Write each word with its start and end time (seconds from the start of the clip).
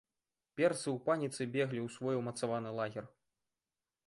Персы 0.59 0.87
ў 0.95 1.03
паніцы 1.09 1.41
беглі 1.57 1.81
ў 1.85 1.97
свой 1.97 2.19
умацаваны 2.21 2.69
лагер. 2.81 3.05